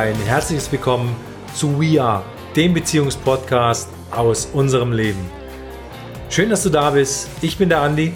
[0.00, 1.14] Ein herzliches Willkommen
[1.54, 2.24] zu We Are,
[2.56, 5.20] dem Beziehungspodcast aus unserem Leben.
[6.30, 7.28] Schön, dass du da bist.
[7.42, 8.14] Ich bin der Andi.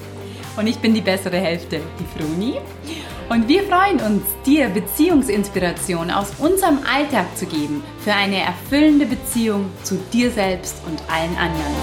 [0.57, 2.55] Und ich bin die bessere Hälfte, die Fruni.
[3.29, 9.67] Und wir freuen uns, dir Beziehungsinspiration aus unserem Alltag zu geben für eine erfüllende Beziehung
[9.83, 11.75] zu dir selbst und allen anderen.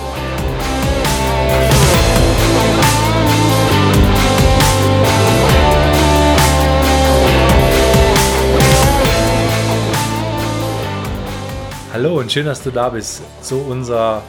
[12.03, 14.23] Hallo und schön, dass du da bist zu unserer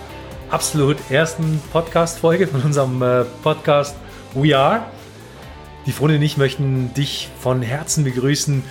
[0.50, 3.96] absolut ersten Podcast-Folge von unserem äh, Podcast
[4.34, 4.82] We Are.
[5.86, 8.62] Die Freunde und ich möchten dich von Herzen begrüßen.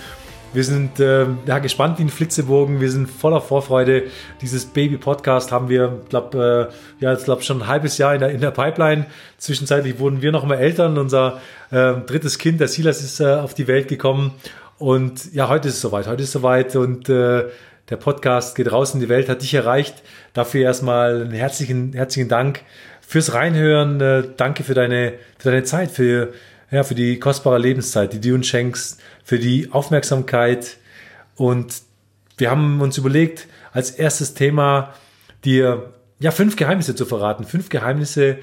[0.52, 2.80] Wir sind äh, ja, gespannt wie ein Flitzebogen.
[2.80, 4.04] Wir sind voller Vorfreude.
[4.40, 8.30] Dieses Baby-Podcast haben wir, glaube äh, ja, jetzt glaube schon ein halbes Jahr in der,
[8.30, 9.06] in der Pipeline.
[9.36, 10.96] Zwischenzeitlich wurden wir noch mal Eltern.
[10.96, 11.40] Unser
[11.72, 14.30] äh, drittes Kind, der Silas, ist äh, auf die Welt gekommen.
[14.78, 16.06] Und ja, heute ist es soweit.
[16.06, 17.48] Heute ist es soweit und äh,
[17.90, 20.02] der Podcast geht raus in die Welt, hat dich erreicht.
[20.32, 22.62] Dafür erstmal einen herzlichen, herzlichen Dank
[23.00, 24.00] fürs Reinhören.
[24.00, 26.32] Äh, danke für deine, für deine Zeit, für,
[26.70, 30.78] ja, für die kostbare Lebenszeit, die du uns schenkst, für die Aufmerksamkeit.
[31.36, 31.82] Und
[32.38, 34.94] wir haben uns überlegt, als erstes Thema
[35.44, 37.44] dir ja fünf Geheimnisse zu verraten.
[37.44, 38.38] Fünf Geheimnisse,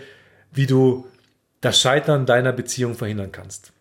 [0.52, 1.08] wie du
[1.62, 3.72] das Scheitern deiner Beziehung verhindern kannst.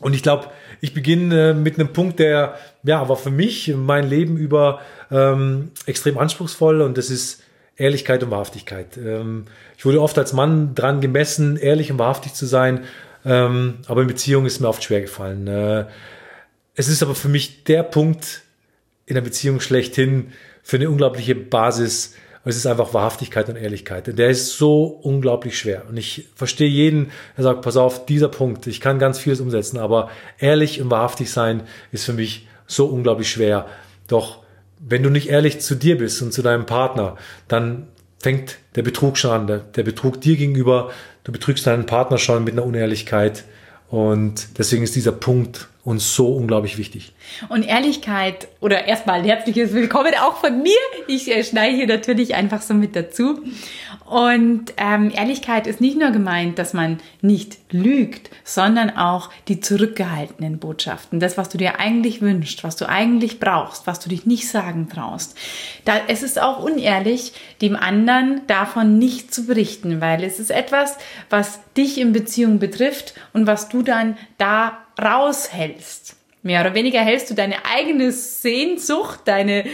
[0.00, 0.48] Und ich glaube,
[0.80, 5.70] ich beginne äh, mit einem Punkt, der ja war für mich mein Leben über ähm,
[5.86, 7.42] extrem anspruchsvoll und das ist
[7.76, 8.96] Ehrlichkeit und Wahrhaftigkeit.
[8.96, 12.84] Ähm, ich wurde oft als Mann dran gemessen, ehrlich und wahrhaftig zu sein,
[13.24, 15.46] ähm, aber in Beziehungen ist mir oft schwer gefallen.
[15.46, 15.86] Äh,
[16.74, 18.42] es ist aber für mich der Punkt
[19.06, 24.18] in der Beziehung schlechthin für eine unglaubliche Basis, es ist einfach Wahrhaftigkeit und Ehrlichkeit.
[24.18, 25.84] Der ist so unglaublich schwer.
[25.88, 29.78] Und ich verstehe jeden, der sagt, pass auf, dieser Punkt, ich kann ganz vieles umsetzen,
[29.78, 33.66] aber ehrlich und wahrhaftig sein ist für mich so unglaublich schwer.
[34.08, 34.42] Doch
[34.78, 39.18] wenn du nicht ehrlich zu dir bist und zu deinem Partner, dann fängt der Betrug
[39.18, 39.46] schon an.
[39.46, 40.90] Der, der Betrug dir gegenüber,
[41.24, 43.44] du betrügst deinen Partner schon mit einer Unehrlichkeit.
[43.88, 47.12] Und deswegen ist dieser Punkt uns so unglaublich wichtig.
[47.48, 50.76] Und Ehrlichkeit oder erstmal ein herzliches Willkommen auch von mir.
[51.06, 53.40] Ich äh, schneide hier natürlich einfach so mit dazu.
[54.04, 60.58] Und ähm, Ehrlichkeit ist nicht nur gemeint, dass man nicht lügt, sondern auch die zurückgehaltenen
[60.58, 61.20] Botschaften.
[61.20, 64.88] Das, was du dir eigentlich wünschst, was du eigentlich brauchst, was du dich nicht sagen
[64.88, 65.36] traust.
[65.84, 67.32] Da, es ist auch unehrlich,
[67.62, 70.96] dem anderen davon nicht zu berichten, weil es ist etwas,
[71.28, 76.16] was dich in Beziehung betrifft und was du dann da raushältst.
[76.42, 79.64] Mehr oder weniger hältst du deine eigene Sehnsucht, deine,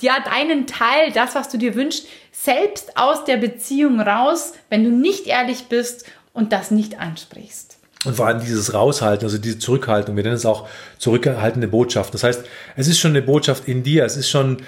[0.00, 4.90] ja, deinen Teil, das, was du dir wünschst, selbst aus der Beziehung raus, wenn du
[4.90, 7.78] nicht ehrlich bist und das nicht ansprichst.
[8.04, 10.68] Und vor allem dieses Raushalten, also diese Zurückhaltung, wir nennen es auch
[10.98, 12.12] zurückhaltende Botschaft.
[12.12, 12.44] Das heißt,
[12.76, 14.58] es ist schon eine Botschaft in dir, es ist schon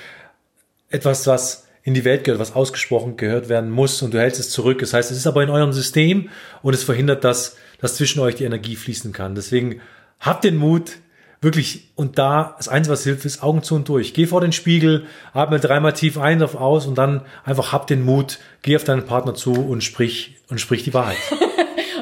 [0.88, 4.50] etwas, was in die Welt gehört, was ausgesprochen gehört werden muss und du hältst es
[4.50, 4.78] zurück.
[4.78, 6.30] Das heißt, es ist aber in eurem System
[6.62, 9.34] und es verhindert, dass, dass zwischen euch die Energie fließen kann.
[9.34, 9.80] Deswegen
[10.18, 10.92] habt den Mut,
[11.40, 14.14] wirklich, und da, das Einzige, was hilft, ist Augen zu und durch.
[14.14, 18.04] Geh vor den Spiegel, atme dreimal tief ein, auf aus und dann einfach hab den
[18.04, 21.18] Mut, geh auf deinen Partner zu und sprich, und sprich die Wahrheit.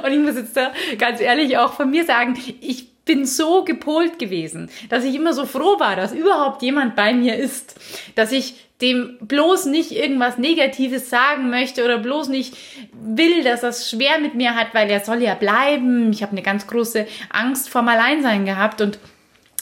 [0.04, 4.19] Und ich muss jetzt da ganz ehrlich auch von mir sagen, ich bin so gepolt
[4.19, 7.78] gewesen, dass ich immer so froh war, dass überhaupt jemand bei mir ist,
[8.14, 12.56] dass ich dem bloß nicht irgendwas Negatives sagen möchte oder bloß nicht
[12.93, 16.12] will, dass es schwer mit mir hat, weil er soll ja bleiben.
[16.12, 18.98] Ich habe eine ganz große Angst vorm Alleinsein gehabt und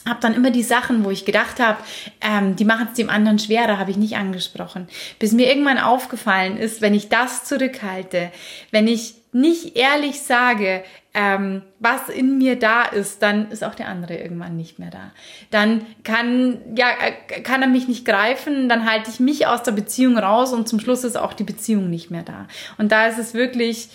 [0.08, 1.78] habe dann immer die Sachen, wo ich gedacht habe,
[2.20, 4.88] ähm, die machen es dem anderen schwerer, habe ich nicht angesprochen.
[5.18, 8.32] Bis mir irgendwann aufgefallen ist, wenn ich das zurückhalte,
[8.70, 10.84] wenn ich nicht ehrlich sage,
[11.14, 15.10] ähm, was in mir da ist, dann ist auch der andere irgendwann nicht mehr da.
[15.50, 19.72] Dann kann, ja, äh, kann er mich nicht greifen, dann halte ich mich aus der
[19.72, 22.46] Beziehung raus und zum Schluss ist auch die Beziehung nicht mehr da.
[22.78, 23.88] Und da ist es wirklich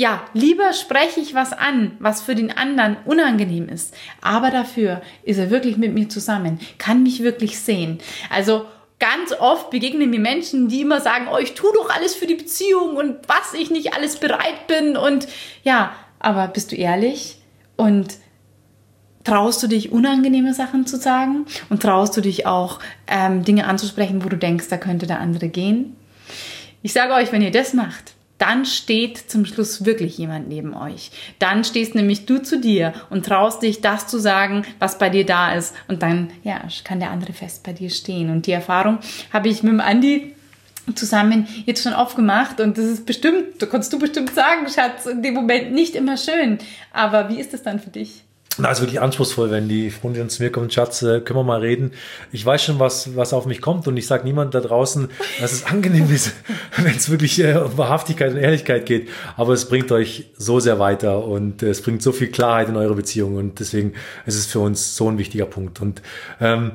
[0.00, 5.38] ja, lieber spreche ich was an, was für den anderen unangenehm ist, aber dafür ist
[5.38, 7.98] er wirklich mit mir zusammen, kann mich wirklich sehen.
[8.30, 8.64] Also
[8.98, 12.34] ganz oft begegnen mir Menschen, die immer sagen, oh, ich tue doch alles für die
[12.34, 15.28] Beziehung und was ich nicht alles bereit bin und
[15.62, 17.38] ja, aber bist du ehrlich
[17.76, 18.16] und
[19.24, 24.24] traust du dich unangenehme Sachen zu sagen und traust du dich auch ähm, Dinge anzusprechen,
[24.24, 25.96] wo du denkst, da könnte der andere gehen?
[26.82, 31.10] Ich sage euch, wenn ihr das macht, dann steht zum Schluss wirklich jemand neben euch.
[31.38, 35.26] Dann stehst nämlich du zu dir und traust dich, das zu sagen, was bei dir
[35.26, 35.74] da ist.
[35.88, 38.30] Und dann, ja, kann der andere fest bei dir stehen.
[38.30, 38.98] Und die Erfahrung
[39.32, 40.34] habe ich mit dem Andi
[40.94, 45.22] zusammen jetzt schon aufgemacht und das ist bestimmt, da kannst du bestimmt sagen, Schatz, in
[45.22, 46.58] dem Moment nicht immer schön.
[46.92, 48.22] Aber wie ist es dann für dich?
[48.58, 51.60] Na, ist wirklich anspruchsvoll, wenn die Freundin zu mir kommt, Schatz, äh, können wir mal
[51.60, 51.92] reden.
[52.32, 55.08] Ich weiß schon, was, was auf mich kommt und ich sage niemand da draußen,
[55.40, 56.32] dass es angenehm ist,
[56.76, 59.08] wenn es wirklich äh, um Wahrhaftigkeit und Ehrlichkeit geht.
[59.36, 62.76] Aber es bringt euch so sehr weiter und äh, es bringt so viel Klarheit in
[62.76, 63.94] eure Beziehung und deswegen
[64.26, 65.80] ist es für uns so ein wichtiger Punkt.
[65.80, 66.02] Und
[66.40, 66.72] ähm,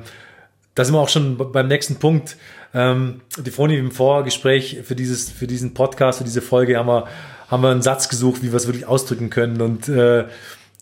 [0.74, 2.36] da sind wir auch schon beim nächsten Punkt.
[2.72, 7.06] Ähm, die Freundin im Vorgespräch für dieses, für diesen Podcast, für diese Folge haben wir,
[7.48, 10.24] haben wir einen Satz gesucht, wie wir es wirklich ausdrücken können und äh,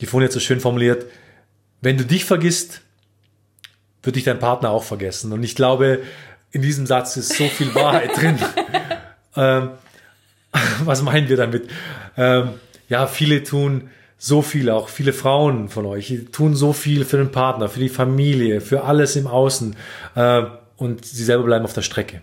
[0.02, 1.06] die Folie hat so schön formuliert,
[1.80, 2.80] wenn du dich vergisst,
[4.02, 5.32] wird dich dein Partner auch vergessen.
[5.32, 6.00] Und ich glaube,
[6.50, 8.36] in diesem Satz ist so viel Wahrheit drin.
[9.36, 9.70] Ähm,
[10.84, 11.70] was meinen wir damit?
[12.16, 12.50] Ähm,
[12.88, 17.30] ja, viele tun so viel, auch viele Frauen von euch, tun so viel für den
[17.30, 19.76] Partner, für die Familie, für alles im Außen.
[20.16, 20.42] Äh,
[20.76, 22.22] und sie selber bleiben auf der Strecke.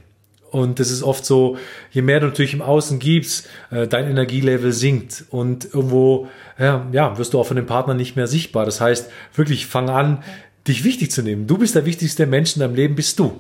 [0.52, 1.58] Und das ist oft so,
[1.92, 7.18] je mehr du natürlich im Außen gibst, äh, dein Energielevel sinkt und irgendwo ja, ja,
[7.18, 8.66] wirst du auch von dem Partner nicht mehr sichtbar.
[8.66, 10.24] Das heißt, wirklich fang an,
[10.68, 11.48] dich wichtig zu nehmen.
[11.48, 13.40] Du bist der wichtigste Mensch in deinem Leben, bist du.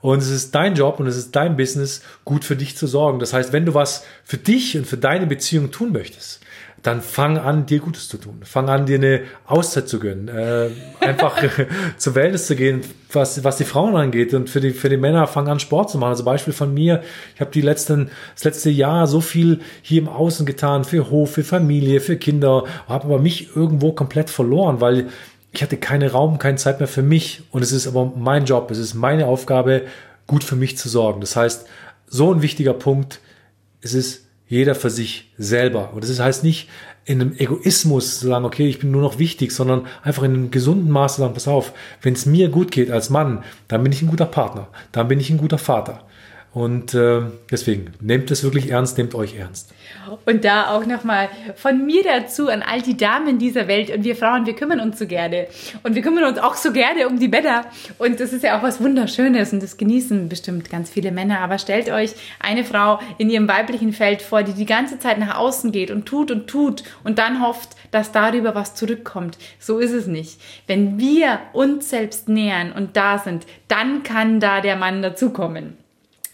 [0.00, 3.18] Und es ist dein Job und es ist dein Business, gut für dich zu sorgen.
[3.18, 6.40] Das heißt, wenn du was für dich und für deine Beziehung tun möchtest,
[6.82, 8.40] dann fang an, dir Gutes zu tun.
[8.44, 10.28] Fang an, dir eine Auszeit zu gönnen.
[10.28, 10.70] Äh,
[11.00, 11.36] einfach
[11.96, 12.82] zur Wellness zu gehen,
[13.12, 14.32] was, was die Frauen angeht.
[14.32, 16.10] Und für die, für die Männer fang an, Sport zu machen.
[16.10, 17.02] Also Beispiel von mir,
[17.34, 21.32] ich habe die letzten, das letzte Jahr so viel hier im Außen getan, für Hof,
[21.32, 25.08] für Familie, für Kinder, habe aber mich irgendwo komplett verloren, weil
[25.52, 27.42] ich hatte keinen Raum, keine Zeit mehr für mich.
[27.50, 29.82] Und es ist aber mein Job, es ist meine Aufgabe,
[30.26, 31.20] gut für mich zu sorgen.
[31.20, 31.66] Das heißt,
[32.06, 33.20] so ein wichtiger Punkt,
[33.80, 35.92] es ist jeder für sich selber.
[35.92, 36.68] Und das heißt nicht
[37.04, 40.50] in einem Egoismus zu sagen, okay, ich bin nur noch wichtig, sondern einfach in einem
[40.50, 41.72] gesunden Maß zu sagen, pass auf,
[42.02, 45.20] wenn es mir gut geht als Mann, dann bin ich ein guter Partner, dann bin
[45.20, 46.04] ich ein guter Vater.
[46.54, 49.74] Und äh, deswegen, nehmt es wirklich ernst, nehmt euch ernst.
[50.24, 54.16] Und da auch nochmal von mir dazu an all die Damen dieser Welt und wir
[54.16, 55.46] Frauen, wir kümmern uns so gerne.
[55.82, 57.66] Und wir kümmern uns auch so gerne um die Männer.
[57.98, 61.40] Und das ist ja auch was Wunderschönes und das genießen bestimmt ganz viele Männer.
[61.40, 65.36] Aber stellt euch eine Frau in ihrem weiblichen Feld vor, die die ganze Zeit nach
[65.36, 69.36] außen geht und tut und tut und dann hofft, dass darüber was zurückkommt.
[69.58, 70.40] So ist es nicht.
[70.66, 75.76] Wenn wir uns selbst nähern und da sind, dann kann da der Mann dazukommen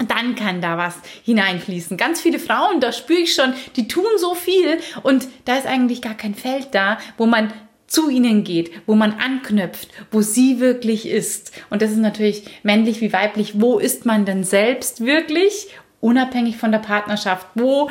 [0.08, 1.96] dann kann da was hineinfließen.
[1.96, 6.02] Ganz viele Frauen, da spüre ich schon, die tun so viel und da ist eigentlich
[6.02, 7.52] gar kein Feld da, wo man
[7.86, 11.52] zu ihnen geht, wo man anknüpft, wo sie wirklich ist.
[11.70, 13.60] Und das ist natürlich männlich wie weiblich.
[13.60, 15.68] Wo ist man denn selbst wirklich?
[16.04, 17.46] Unabhängig von der Partnerschaft.
[17.54, 17.88] Wo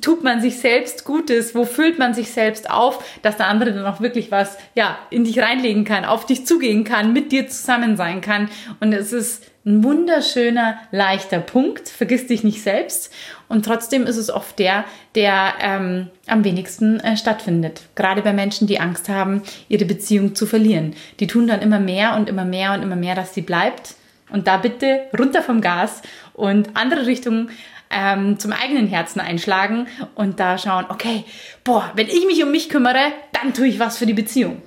[0.00, 1.52] tut man sich selbst Gutes?
[1.52, 5.24] Wo füllt man sich selbst auf, dass der andere dann auch wirklich was, ja, in
[5.24, 8.50] dich reinlegen kann, auf dich zugehen kann, mit dir zusammen sein kann.
[8.78, 11.88] Und es ist ein wunderschöner, leichter Punkt.
[11.88, 13.12] Vergiss dich nicht selbst.
[13.48, 14.84] Und trotzdem ist es oft der,
[15.16, 17.82] der ähm, am wenigsten äh, stattfindet.
[17.96, 20.94] Gerade bei Menschen, die Angst haben, ihre Beziehung zu verlieren.
[21.18, 23.96] Die tun dann immer mehr und immer mehr und immer mehr, dass sie bleibt.
[24.30, 26.02] Und da bitte runter vom Gas
[26.34, 27.50] und andere Richtungen
[27.90, 31.24] ähm, zum eigenen Herzen einschlagen und da schauen, okay,
[31.64, 34.62] boah, wenn ich mich um mich kümmere, dann tue ich was für die Beziehung.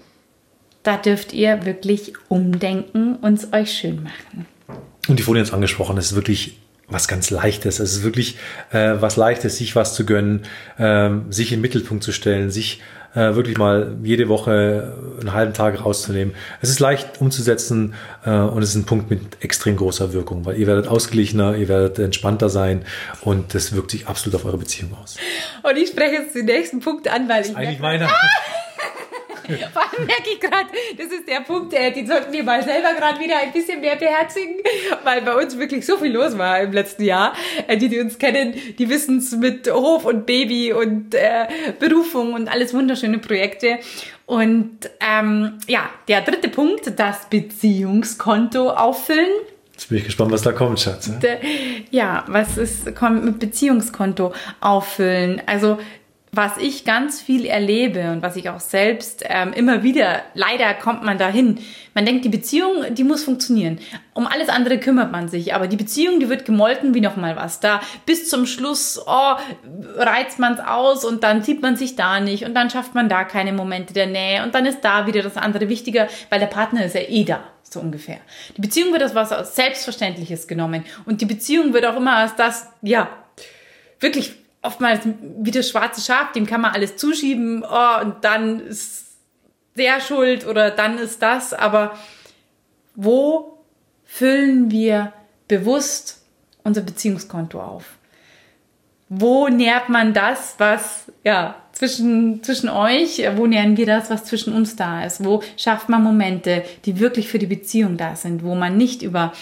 [0.84, 4.46] Da dürft ihr wirklich umdenken und es euch schön machen.
[5.08, 6.58] Und die Folie jetzt angesprochen, es ist wirklich
[6.88, 7.80] was ganz Leichtes.
[7.80, 8.38] Es ist wirklich
[8.72, 10.44] äh, was Leichtes, sich was zu gönnen,
[10.78, 15.84] ähm, sich im Mittelpunkt zu stellen, sich äh, wirklich mal jede Woche einen halben Tag
[15.84, 16.36] rauszunehmen.
[16.62, 17.94] Es ist leicht umzusetzen
[18.26, 21.68] äh, und es ist ein Punkt mit extrem großer Wirkung, weil ihr werdet ausgeglichener, ihr
[21.68, 22.86] werdet entspannter sein
[23.22, 25.18] und das wirkt sich absolut auf eure Beziehung aus.
[25.64, 27.56] Und ich spreche jetzt den nächsten Punkt an, weil ich.
[27.56, 28.10] Eigentlich meiner.
[29.74, 32.94] Vor allem merke ich gerade, das ist der Punkt, äh, den sollten wir mal selber
[32.98, 34.56] gerade wieder ein bisschen mehr beherzigen,
[35.04, 37.34] weil bei uns wirklich so viel los war im letzten Jahr.
[37.68, 41.48] Äh, die, die uns kennen, die wissen es mit Hof und Baby und äh,
[41.80, 43.80] Berufung und alles wunderschöne Projekte.
[44.26, 49.30] Und ähm, ja, der dritte Punkt, das Beziehungskonto auffüllen.
[49.80, 51.10] Jetzt bin ich gespannt, was da kommt, Schatz.
[51.90, 55.42] Ja, was ist kommt mit Beziehungskonto auffüllen?
[55.46, 55.80] Also
[56.32, 61.04] was ich ganz viel erlebe und was ich auch selbst ähm, immer wieder, leider kommt
[61.04, 61.60] man dahin.
[61.96, 63.80] Man denkt, die Beziehung, die muss funktionieren.
[64.14, 67.60] Um alles andere kümmert man sich, aber die Beziehung, die wird gemolken wie nochmal was.
[67.60, 69.36] Da bis zum Schluss, oh,
[69.96, 73.10] reizt man es aus und dann sieht man sich da nicht und dann schafft man
[73.10, 76.48] da keine Momente der Nähe und dann ist da wieder das andere wichtiger, weil der
[76.48, 78.18] Partner ist ja eh da so ungefähr.
[78.56, 82.68] Die Beziehung wird als was Selbstverständliches genommen und die Beziehung wird auch immer als das,
[82.82, 83.10] ja,
[84.00, 85.02] wirklich oftmals
[85.40, 89.06] wie das schwarze Schaf, dem kann man alles zuschieben, oh, und dann ist
[89.76, 91.96] der schuld oder dann ist das, aber
[92.96, 93.60] wo
[94.04, 95.14] füllen wir
[95.48, 96.26] bewusst
[96.64, 97.86] unser Beziehungskonto auf?
[99.08, 103.24] Wo nährt man das, was ja zwischen, zwischen euch?
[103.38, 105.24] Wo nähern wir das, was zwischen uns da ist?
[105.24, 109.34] Wo schafft man Momente, die wirklich für die Beziehung da sind, wo man nicht über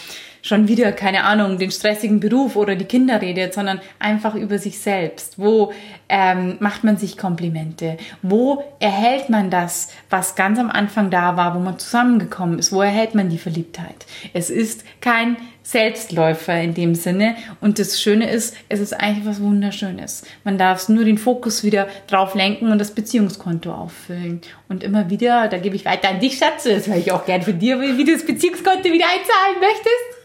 [0.41, 4.79] schon wieder, keine Ahnung, den stressigen Beruf oder die Kinder redet, sondern einfach über sich
[4.79, 5.39] selbst.
[5.39, 5.73] Wo
[6.09, 7.97] ähm, macht man sich Komplimente?
[8.21, 12.71] Wo erhält man das, was ganz am Anfang da war, wo man zusammengekommen ist?
[12.71, 14.05] Wo erhält man die Verliebtheit?
[14.33, 17.35] Es ist kein Selbstläufer in dem Sinne.
[17.59, 20.23] Und das Schöne ist, es ist eigentlich was Wunderschönes.
[20.45, 24.39] Man darf nur den Fokus wieder drauf lenken und das Beziehungskonto auffüllen.
[24.69, 27.41] Und immer wieder, da gebe ich weiter an dich, Schatz, das höre ich auch gern
[27.41, 30.16] von dir, wie du das Beziehungskonto wieder einzahlen möchtest,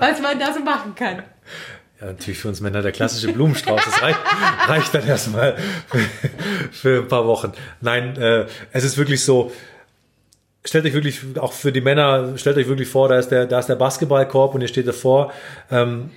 [0.00, 1.22] was man da so machen kann.
[2.00, 3.82] Ja, natürlich für uns Männer der klassische Blumenstrauß.
[3.84, 4.18] Das reicht,
[4.66, 5.56] reicht dann erstmal
[6.72, 7.52] für, ein paar Wochen.
[7.80, 9.52] Nein, äh, es ist wirklich so,
[10.64, 13.58] stellt euch wirklich, auch für die Männer, stellt euch wirklich vor, da ist der, da
[13.58, 15.32] ist der Basketballkorb und ihr steht davor.
[15.70, 16.10] Ähm,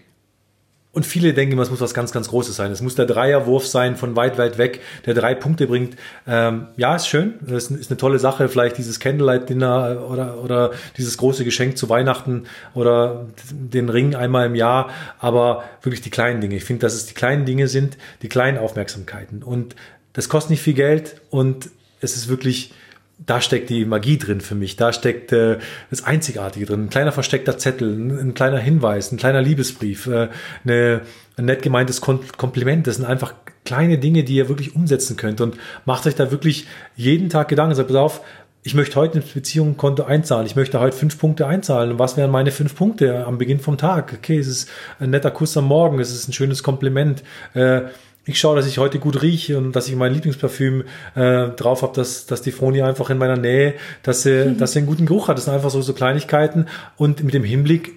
[0.94, 2.72] und viele denken immer, es muss was ganz, ganz Großes sein.
[2.72, 5.98] Es muss der Dreierwurf sein von weit, weit weg, der drei Punkte bringt.
[6.28, 7.34] Ähm, ja, ist schön.
[7.42, 8.48] Das ist eine tolle Sache.
[8.48, 12.44] Vielleicht dieses Candlelight-Dinner oder, oder dieses große Geschenk zu Weihnachten
[12.76, 14.92] oder den Ring einmal im Jahr.
[15.18, 16.58] Aber wirklich die kleinen Dinge.
[16.58, 19.42] Ich finde, dass es die kleinen Dinge sind, die kleinen Aufmerksamkeiten.
[19.42, 19.76] Und
[20.14, 21.72] das kostet nicht viel Geld und
[22.02, 22.72] es ist wirklich,
[23.18, 24.76] da steckt die Magie drin für mich.
[24.76, 26.86] Da steckt äh, das Einzigartige drin.
[26.86, 30.30] Ein kleiner versteckter Zettel, ein, ein kleiner Hinweis, ein kleiner Liebesbrief, äh,
[30.64, 31.02] eine,
[31.38, 32.88] ein nett gemeintes Kompliment.
[32.88, 33.34] Das sind einfach
[33.66, 35.42] kleine Dinge, die ihr wirklich umsetzen könnt.
[35.42, 37.76] Und macht euch da wirklich jeden Tag Gedanken.
[37.76, 38.22] Sagt, pass auf,
[38.64, 40.46] ich möchte heute ins Beziehungskonto einzahlen.
[40.46, 41.92] Ich möchte heute fünf Punkte einzahlen.
[41.92, 44.14] Und was wären meine fünf Punkte am Beginn vom Tag?
[44.18, 46.00] Okay, es ist ein netter Kuss am Morgen.
[46.00, 47.24] Es ist ein schönes Kompliment.
[47.54, 47.84] Äh,
[48.26, 50.84] ich schaue, dass ich heute gut rieche und dass ich mein Lieblingsparfüm
[51.16, 54.58] äh, drauf habe, dass, dass die Froni einfach in meiner Nähe, dass sie, mhm.
[54.60, 55.38] dass sie einen guten Geruch hat.
[55.38, 57.92] Das sind einfach so, so Kleinigkeiten und mit dem Hinblick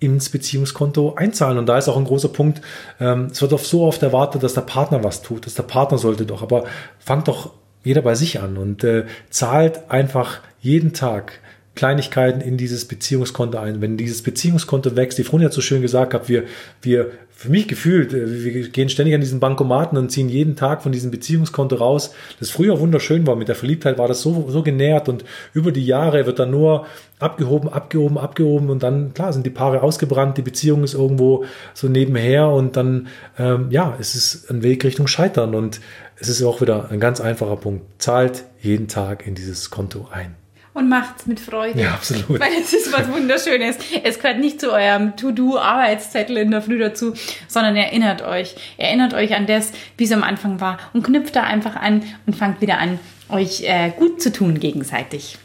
[0.00, 1.58] ins Beziehungskonto einzahlen.
[1.58, 2.62] Und da ist auch ein großer Punkt,
[3.00, 5.98] ähm, es wird oft so oft erwartet, dass der Partner was tut, dass der Partner
[5.98, 6.64] sollte doch, aber
[6.98, 7.52] fangt doch
[7.84, 11.40] jeder bei sich an und äh, zahlt einfach jeden Tag
[11.78, 13.80] Kleinigkeiten in dieses Beziehungskonto ein.
[13.80, 16.42] Wenn dieses Beziehungskonto wächst, die Froni hat so schön gesagt, gehabt, wir,
[16.82, 20.82] wir, für mich gefühlt, äh, wir gehen ständig an diesen Bankomaten und ziehen jeden Tag
[20.82, 23.36] von diesem Beziehungskonto raus, das früher wunderschön war.
[23.36, 26.86] Mit der Verliebtheit war das so, so genährt und über die Jahre wird dann nur
[27.20, 31.44] abgehoben, abgehoben, abgehoben und dann, klar, sind die Paare ausgebrannt, die Beziehung ist irgendwo
[31.74, 33.06] so nebenher und dann,
[33.38, 35.80] ähm, ja, es ist ein Weg Richtung Scheitern und
[36.16, 37.84] es ist auch wieder ein ganz einfacher Punkt.
[38.02, 40.34] Zahlt jeden Tag in dieses Konto ein
[40.74, 41.80] und macht's mit Freude.
[41.80, 42.40] Ja, absolut.
[42.40, 43.76] Weil es ist was Wunderschönes.
[44.04, 47.14] Es gehört nicht zu eurem To-Do-Arbeitszettel in der Früh dazu,
[47.48, 48.54] sondern erinnert euch.
[48.76, 52.36] Erinnert euch an das, wie es am Anfang war und knüpft da einfach an und
[52.36, 52.98] fangt wieder an,
[53.28, 55.38] euch äh, gut zu tun gegenseitig.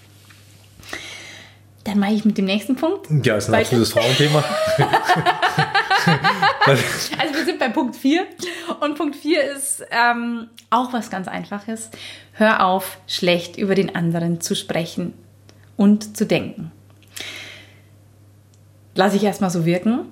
[1.84, 3.08] Dann mache ich mit dem nächsten Punkt.
[3.26, 4.44] Ja, ist ein absolutes Frauenthema.
[6.66, 6.84] also
[7.34, 8.26] wir sind bei Punkt 4
[8.80, 11.90] und Punkt 4 ist ähm, auch was ganz Einfaches.
[12.34, 15.14] Hör auf, schlecht über den anderen zu sprechen
[15.76, 16.72] und zu denken.
[18.96, 20.12] Lass ich erstmal so wirken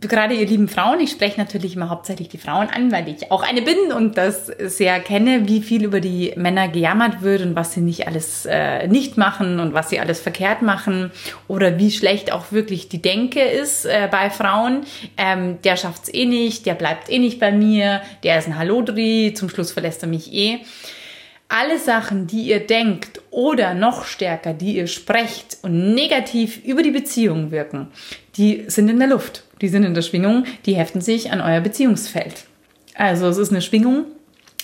[0.00, 3.42] gerade ihr lieben Frauen, ich spreche natürlich immer hauptsächlich die Frauen an, weil ich auch
[3.42, 7.72] eine bin und das sehr kenne, wie viel über die Männer gejammert wird und was
[7.72, 11.10] sie nicht alles äh, nicht machen und was sie alles verkehrt machen
[11.48, 14.84] oder wie schlecht auch wirklich die Denke ist äh, bei Frauen.
[15.16, 19.34] Ähm, der schafft's eh nicht, der bleibt eh nicht bei mir, der ist ein Hallodri,
[19.34, 20.60] zum Schluss verlässt er mich eh.
[21.48, 26.90] Alle Sachen, die ihr denkt oder noch stärker, die ihr sprecht und negativ über die
[26.90, 27.88] Beziehung wirken,
[28.36, 31.60] die sind in der Luft die sind in der Schwingung, die heften sich an euer
[31.60, 32.44] Beziehungsfeld.
[32.94, 34.06] Also es ist eine Schwingung,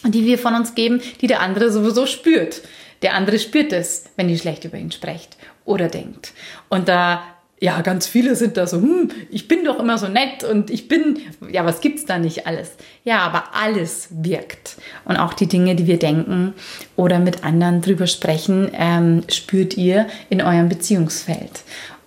[0.05, 2.63] die wir von uns geben, die der andere sowieso spürt.
[3.03, 6.33] Der andere spürt es, wenn ihr schlecht über ihn sprecht oder denkt.
[6.69, 7.23] Und da,
[7.61, 10.89] ja, ganz viele sind da so, hm, ich bin doch immer so nett und ich
[10.89, 11.19] bin,
[11.51, 12.73] ja, was gibt's da nicht alles?
[13.05, 14.77] Ja, aber alles wirkt.
[15.05, 16.55] Und auch die Dinge, die wir denken
[16.97, 21.63] oder mit anderen drüber sprechen, ähm, spürt ihr in eurem Beziehungsfeld.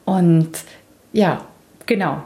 [0.05, 0.49] Und
[1.13, 1.45] ja,
[1.85, 2.23] genau,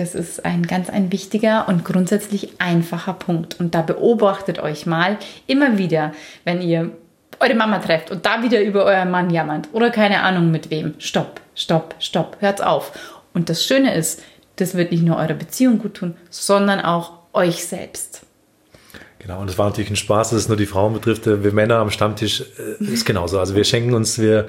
[0.00, 3.60] das ist ein ganz ein wichtiger und grundsätzlich einfacher Punkt.
[3.60, 6.12] Und da beobachtet euch mal immer wieder,
[6.44, 6.90] wenn ihr
[7.38, 10.94] eure Mama trefft und da wieder über euren Mann jammert oder keine Ahnung mit wem.
[10.98, 12.92] Stopp, stopp, stopp, hört's auf.
[13.34, 14.22] Und das Schöne ist,
[14.56, 18.22] das wird nicht nur eurer Beziehung gut tun, sondern auch euch selbst.
[19.18, 21.26] Genau, und es war natürlich ein Spaß, dass es nur die Frauen betrifft.
[21.26, 22.42] Wir Männer am Stammtisch
[22.80, 23.38] äh, ist genauso.
[23.38, 24.48] Also wir schenken uns, wir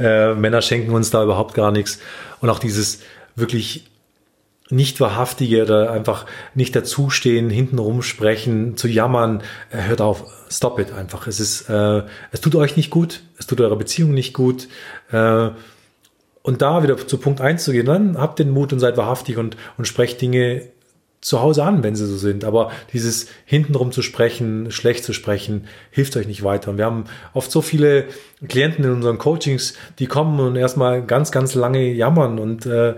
[0.00, 2.00] äh, Männer schenken uns da überhaupt gar nichts.
[2.40, 3.00] Und auch dieses
[3.36, 3.89] wirklich
[4.70, 10.92] nicht wahrhaftige oder einfach nicht dazustehen, hintenrum sprechen, zu jammern, äh, hört auf, stop it
[10.92, 11.26] einfach.
[11.26, 14.68] Es ist, äh, es tut euch nicht gut, es tut eurer Beziehung nicht gut.
[15.10, 15.50] Äh,
[16.42, 19.36] und da wieder zu Punkt eins zu gehen, dann habt den Mut und seid wahrhaftig
[19.36, 20.62] und, und sprecht Dinge
[21.20, 22.44] zu Hause an, wenn sie so sind.
[22.44, 26.70] Aber dieses hintenrum zu sprechen, schlecht zu sprechen, hilft euch nicht weiter.
[26.70, 28.06] Und wir haben oft so viele
[28.48, 32.94] Klienten in unseren Coachings, die kommen und erstmal ganz, ganz lange jammern und äh,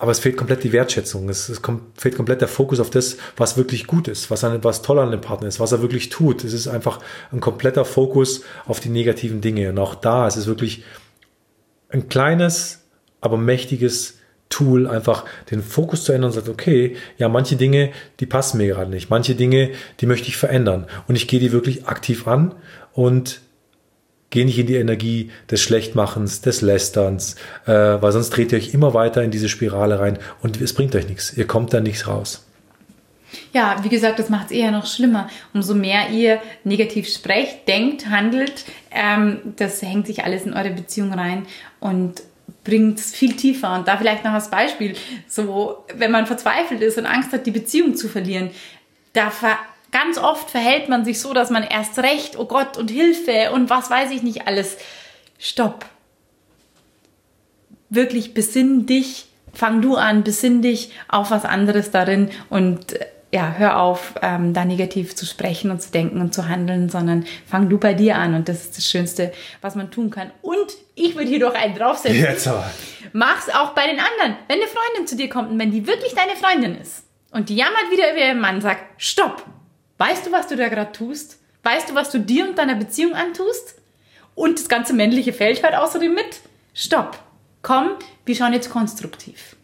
[0.00, 1.28] aber es fehlt komplett die Wertschätzung.
[1.28, 4.64] Es, es kommt, fehlt komplett der Fokus auf das, was wirklich gut ist, was, an,
[4.64, 6.42] was toll an dem Partner ist, was er wirklich tut.
[6.42, 9.68] Es ist einfach ein kompletter Fokus auf die negativen Dinge.
[9.68, 10.84] Und auch da ist es wirklich
[11.90, 12.86] ein kleines,
[13.20, 14.16] aber mächtiges
[14.48, 18.68] Tool, einfach den Fokus zu ändern und sagt, okay, ja, manche Dinge, die passen mir
[18.68, 19.10] gerade nicht.
[19.10, 20.86] Manche Dinge, die möchte ich verändern.
[21.08, 22.54] Und ich gehe die wirklich aktiv an
[22.94, 23.42] und
[24.30, 28.72] gehe nicht in die Energie des Schlechtmachens, des Lästerns, äh, weil sonst dreht ihr euch
[28.72, 31.36] immer weiter in diese Spirale rein und es bringt euch nichts.
[31.36, 32.46] Ihr kommt da nichts raus.
[33.52, 35.28] Ja, wie gesagt, das macht es eher noch schlimmer.
[35.52, 41.12] Umso mehr ihr negativ sprecht, denkt, handelt, ähm, das hängt sich alles in eure Beziehung
[41.12, 41.46] rein
[41.78, 42.22] und
[42.64, 43.74] bringt es viel tiefer.
[43.74, 44.94] Und da vielleicht noch als Beispiel,
[45.28, 48.50] so, wenn man verzweifelt ist und Angst hat, die Beziehung zu verlieren,
[49.12, 49.58] da ver
[49.90, 53.70] ganz oft verhält man sich so, dass man erst recht, oh Gott, und Hilfe und
[53.70, 54.76] was weiß ich nicht alles.
[55.38, 55.86] Stopp.
[57.88, 62.94] Wirklich besinn dich, fang du an, besinn dich auf was anderes darin und
[63.32, 67.24] ja, hör auf, ähm, da negativ zu sprechen und zu denken und zu handeln, sondern
[67.46, 70.32] fang du bei dir an und das ist das Schönste, was man tun kann.
[70.42, 72.20] Und ich würde hier doch einen draufsetzen.
[72.20, 72.68] Jetzt aber.
[73.12, 74.36] Mach's auch bei den anderen.
[74.48, 77.56] Wenn eine Freundin zu dir kommt und wenn die wirklich deine Freundin ist und die
[77.56, 79.44] jammert wieder über ihren Mann, sagt, stopp,
[80.00, 81.38] weißt du, was du da gerade tust?
[81.62, 83.74] Weißt du, was du dir und deiner Beziehung antust?
[84.34, 86.40] Und das ganze männliche Feld hört außerdem mit.
[86.72, 87.18] Stopp.
[87.62, 87.90] Komm,
[88.24, 89.56] wir schauen jetzt konstruktiv.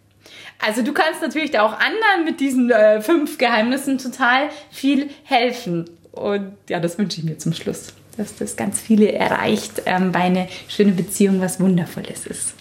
[0.59, 5.89] Also du kannst natürlich da auch anderen mit diesen äh, fünf Geheimnissen total viel helfen.
[6.13, 10.21] Und ja, das wünsche ich mir zum Schluss, dass das ganz viele erreicht, ähm, bei
[10.21, 12.55] einer schönen Beziehung was Wundervolles ist.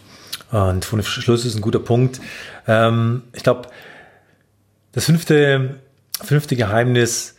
[0.51, 2.21] Und von Schluss ist ein guter Punkt.
[2.67, 3.67] Ähm, ich glaube,
[4.93, 5.79] das fünfte,
[6.23, 7.34] fünfte Geheimnis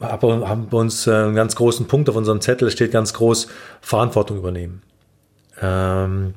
[0.00, 3.48] haben wir uns äh, einen ganz großen Punkt auf unserem Zettel, steht ganz groß,
[3.80, 4.82] Verantwortung übernehmen.
[5.60, 6.34] Ähm,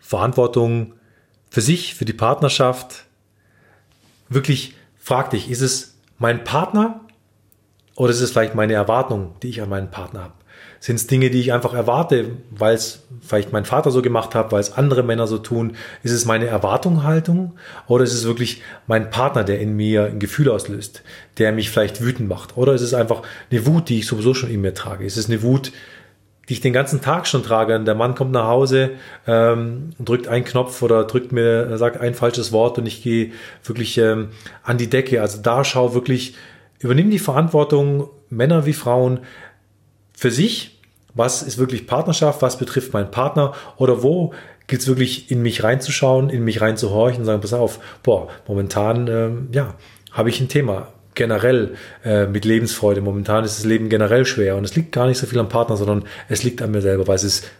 [0.00, 0.94] Verantwortung
[1.50, 3.04] für sich, für die Partnerschaft.
[4.28, 7.00] Wirklich frag dich, ist es mein Partner
[7.96, 10.34] oder ist es vielleicht meine Erwartung, die ich an meinen Partner habe?
[10.84, 14.52] Sind es Dinge, die ich einfach erwarte, weil es vielleicht mein Vater so gemacht hat,
[14.52, 15.76] weil es andere Männer so tun?
[16.02, 17.54] Ist es meine Erwartungshaltung
[17.86, 21.02] oder ist es wirklich mein Partner, der in mir ein Gefühl auslöst,
[21.38, 22.58] der mich vielleicht wütend macht?
[22.58, 25.06] Oder ist es einfach eine Wut, die ich sowieso schon in mir trage?
[25.06, 25.72] Ist es eine Wut,
[26.50, 27.76] die ich den ganzen Tag schon trage.
[27.76, 28.90] Und der Mann kommt nach Hause,
[29.26, 33.32] ähm, drückt einen Knopf oder drückt mir, sagt ein falsches Wort und ich gehe
[33.64, 35.22] wirklich ähm, an die Decke.
[35.22, 36.34] Also da schau wirklich,
[36.78, 39.20] übernimm die Verantwortung, Männer wie Frauen,
[40.14, 40.73] für sich.
[41.14, 42.42] Was ist wirklich Partnerschaft?
[42.42, 43.54] Was betrifft meinen Partner?
[43.76, 44.32] Oder wo
[44.66, 49.08] gilt es wirklich in mich reinzuschauen, in mich reinzuhorchen und sagen, pass auf, boah, momentan,
[49.08, 49.74] ähm, ja,
[50.12, 53.00] habe ich ein Thema generell äh, mit Lebensfreude.
[53.00, 55.76] Momentan ist das Leben generell schwer und es liegt gar nicht so viel am Partner,
[55.76, 57.50] sondern es liegt an mir selber, weil es ist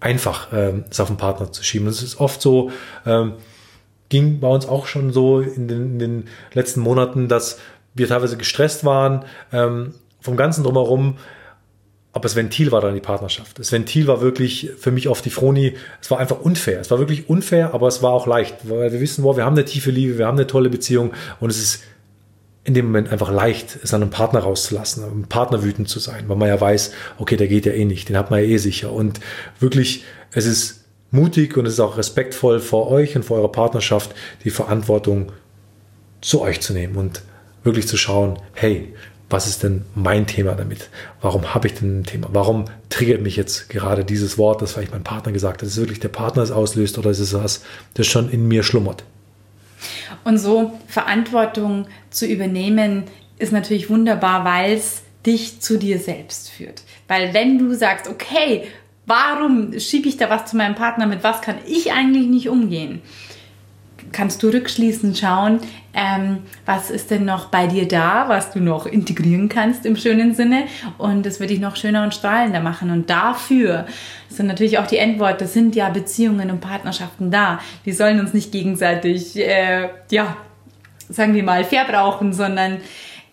[0.00, 1.86] einfach, ähm, es auf den Partner zu schieben.
[1.86, 2.70] Und es ist oft so,
[3.06, 3.34] ähm,
[4.08, 7.58] ging bei uns auch schon so in den, in den letzten Monaten, dass
[7.94, 11.16] wir teilweise gestresst waren ähm, vom Ganzen drumherum.
[12.12, 13.58] Aber das Ventil war dann die Partnerschaft.
[13.58, 16.80] Das Ventil war wirklich für mich auf die Froni, es war einfach unfair.
[16.80, 19.54] Es war wirklich unfair, aber es war auch leicht, weil wir wissen, boah, wir haben
[19.54, 21.82] eine tiefe Liebe, wir haben eine tolle Beziehung und es ist
[22.64, 26.24] in dem Moment einfach leicht, es an einem Partner rauszulassen, einem Partner wütend zu sein,
[26.28, 28.58] weil man ja weiß, okay, der geht ja eh nicht, den hat man ja eh
[28.58, 28.92] sicher.
[28.92, 29.20] Und
[29.60, 34.14] wirklich, es ist mutig und es ist auch respektvoll vor euch und vor eurer Partnerschaft,
[34.44, 35.32] die Verantwortung
[36.20, 37.22] zu euch zu nehmen und
[37.64, 38.94] wirklich zu schauen, hey,
[39.30, 40.90] was ist denn mein Thema damit?
[41.20, 42.28] Warum habe ich denn ein Thema?
[42.32, 45.68] Warum triggert mich jetzt gerade dieses Wort, das vielleicht mein Partner gesagt hat?
[45.68, 47.62] Ist es wirklich der Partner es auslöst oder ist es was,
[47.94, 49.04] das schon in mir schlummert?
[50.24, 53.04] Und so Verantwortung zu übernehmen,
[53.38, 56.82] ist natürlich wunderbar, weil es dich zu dir selbst führt.
[57.08, 58.64] Weil wenn du sagst, okay,
[59.06, 63.00] warum schiebe ich da was zu meinem Partner, mit was kann ich eigentlich nicht umgehen?
[64.12, 65.60] Kannst du rückschließend schauen,
[65.94, 70.34] ähm, was ist denn noch bei dir da, was du noch integrieren kannst im schönen
[70.34, 70.64] Sinne
[70.98, 72.90] und das wird dich noch schöner und strahlender machen.
[72.90, 73.86] Und dafür
[74.28, 77.60] sind natürlich auch die Endworte, sind ja Beziehungen und Partnerschaften da.
[77.84, 80.36] Die sollen uns nicht gegenseitig, äh, ja,
[81.08, 82.78] sagen wir mal, verbrauchen, sondern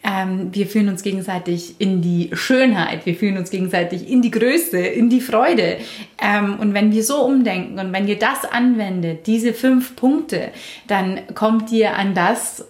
[0.03, 4.77] ähm, wir fühlen uns gegenseitig in die Schönheit, wir fühlen uns gegenseitig in die Größe,
[4.77, 5.77] in die Freude.
[6.21, 10.49] Ähm, und wenn wir so umdenken und wenn ihr das anwendet, diese fünf Punkte,
[10.87, 12.65] dann kommt ihr an das,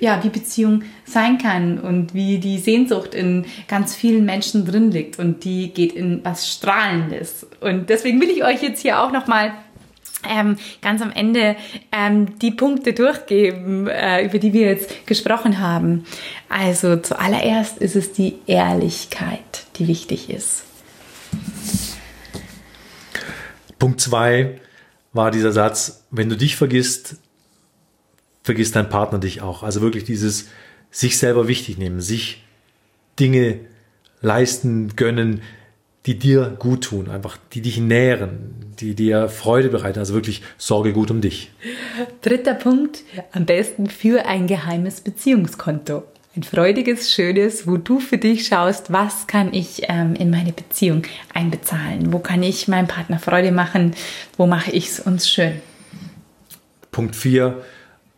[0.00, 5.18] ja, wie Beziehung sein kann und wie die Sehnsucht in ganz vielen Menschen drin liegt
[5.18, 7.46] und die geht in was Strahlendes.
[7.60, 9.52] Und deswegen will ich euch jetzt hier auch nochmal
[10.28, 11.56] ähm, ganz am Ende
[11.92, 16.04] ähm, die Punkte durchgeben, äh, über die wir jetzt gesprochen haben.
[16.48, 20.64] Also zuallererst ist es die Ehrlichkeit, die wichtig ist.
[23.78, 24.60] Punkt zwei
[25.12, 27.16] war dieser Satz, wenn du dich vergisst,
[28.42, 29.62] vergisst dein Partner dich auch.
[29.62, 30.48] Also wirklich dieses
[30.90, 32.44] sich selber wichtig nehmen, sich
[33.18, 33.60] Dinge
[34.20, 35.42] leisten, gönnen,
[36.06, 39.98] die dir gut tun, einfach die dich nähren, die dir Freude bereiten.
[39.98, 41.50] Also wirklich sorge gut um dich.
[42.20, 43.00] Dritter Punkt,
[43.32, 46.02] am besten für ein geheimes Beziehungskonto.
[46.36, 51.04] Ein freudiges, schönes, wo du für dich schaust, was kann ich ähm, in meine Beziehung
[51.32, 52.12] einbezahlen?
[52.12, 53.94] Wo kann ich meinem Partner Freude machen?
[54.36, 55.60] Wo mache ich es uns schön?
[56.90, 57.62] Punkt 4,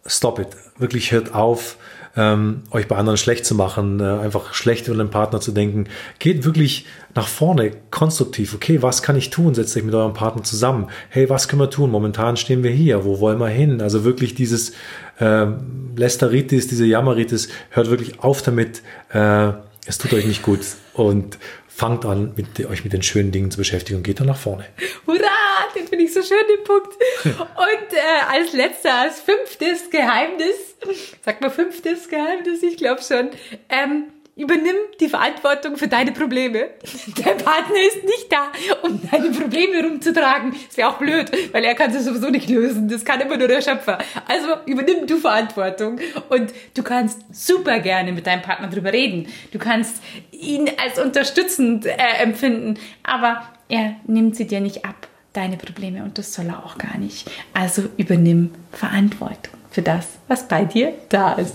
[0.06, 0.48] stop it.
[0.78, 1.76] Wirklich hört auf,
[2.16, 5.86] ähm, euch bei anderen schlecht zu machen, äh, einfach schlecht über den Partner zu denken.
[6.18, 8.54] Geht wirklich nach vorne, konstruktiv.
[8.54, 9.54] Okay, was kann ich tun?
[9.54, 10.88] Setzt euch mit eurem Partner zusammen.
[11.10, 11.90] Hey, was können wir tun?
[11.90, 13.04] Momentan stehen wir hier.
[13.04, 13.80] Wo wollen wir hin?
[13.80, 14.72] Also wirklich dieses
[15.18, 15.46] äh,
[15.94, 18.82] Lästeritis, diese Jammeritis, hört wirklich auf damit.
[19.12, 19.52] Äh,
[19.86, 20.60] es tut euch nicht gut.
[20.92, 24.38] Und fangt an, mit, euch mit den schönen Dingen zu beschäftigen und geht dann nach
[24.38, 24.64] vorne.
[25.06, 25.28] Hurra!
[25.74, 26.94] Den finde ich so schön, den Punkt.
[27.24, 30.76] Und äh, als letzter, als fünftes Geheimnis,
[31.22, 33.30] sag mal fünftes Geheimnis, ich glaube schon,
[33.68, 34.04] ähm,
[34.38, 36.68] Übernimm die Verantwortung für deine Probleme.
[37.24, 40.54] Dein Partner ist nicht da, um deine Probleme rumzutragen.
[40.66, 42.86] Das wäre auch blöd, weil er kann sie sowieso nicht lösen.
[42.86, 43.96] Das kann immer nur der Schöpfer.
[44.28, 46.00] Also übernimm du Verantwortung.
[46.28, 49.26] Und du kannst super gerne mit deinem Partner drüber reden.
[49.52, 52.78] Du kannst ihn als unterstützend äh, empfinden.
[53.04, 56.02] Aber er nimmt sie dir nicht ab, deine Probleme.
[56.02, 57.30] Und das soll er auch gar nicht.
[57.54, 61.54] Also übernimm Verantwortung für das, was bei dir da ist.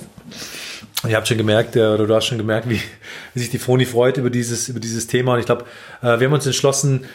[1.07, 2.79] Ihr habt schon gemerkt, oder du hast schon gemerkt, wie,
[3.33, 5.33] wie sich die Froni freut über dieses, über dieses Thema.
[5.33, 5.65] Und ich glaube,
[6.01, 7.05] äh, wir haben uns entschlossen,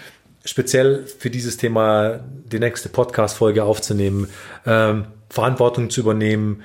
[0.45, 2.21] speziell für dieses Thema
[2.51, 4.29] die nächste Podcast-Folge aufzunehmen,
[4.65, 6.63] ähm, Verantwortung zu übernehmen,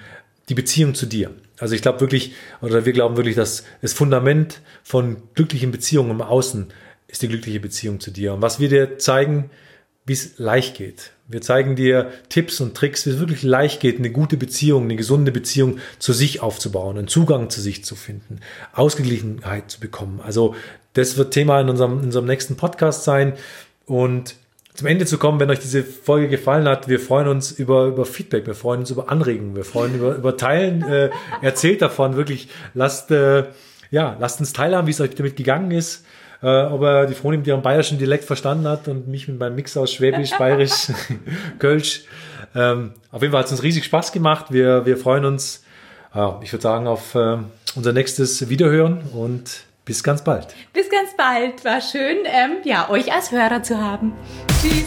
[0.50, 1.32] die Beziehung zu dir.
[1.60, 6.22] Also ich glaube wirklich, oder wir glauben wirklich, dass das Fundament von glücklichen Beziehungen im
[6.22, 6.68] Außen
[7.08, 8.34] ist die glückliche Beziehung zu dir.
[8.34, 9.52] Und was wir dir zeigen,
[10.06, 11.12] wie es leicht geht.
[11.28, 14.96] Wir zeigen dir Tipps und Tricks, wie es wirklich leicht geht, eine gute Beziehung, eine
[14.96, 18.40] gesunde Beziehung zu sich aufzubauen, einen Zugang zu sich zu finden,
[18.74, 20.20] Ausgeglichenheit zu bekommen.
[20.22, 20.56] Also
[20.94, 23.34] das wird Thema in unserem, in unserem nächsten Podcast sein.
[23.86, 24.36] Und
[24.74, 28.06] zum Ende zu kommen, wenn euch diese Folge gefallen hat, wir freuen uns über, über
[28.06, 30.82] Feedback, wir freuen uns über Anregungen, wir freuen über, über Teilen.
[30.84, 31.12] Äh,
[31.42, 33.46] erzählt davon, wirklich, lasst, äh,
[33.92, 36.04] ja, lasst uns teilhaben, wie es euch damit gegangen ist
[36.42, 39.56] äh, ob er die Fronim, mit ihrem bayerischen Dialekt verstanden hat und mich mit meinem
[39.56, 40.88] Mix aus Schwäbisch, Bayerisch,
[41.60, 42.06] Kölsch.
[42.56, 44.48] Ähm, auf jeden Fall hat es uns riesig Spaß gemacht.
[44.50, 45.64] Wir, wir freuen uns,
[46.14, 47.38] äh, ich würde sagen, auf äh,
[47.76, 50.48] unser nächstes Wiederhören und bis ganz bald.
[50.74, 51.64] Bis ganz bald.
[51.66, 54.14] War schön, ähm, ja, euch als Hörer zu haben.
[54.62, 54.86] Tschüss.